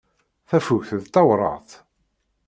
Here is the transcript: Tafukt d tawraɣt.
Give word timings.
Tafukt 0.49 0.91
d 1.03 1.05
tawraɣt. 1.13 1.69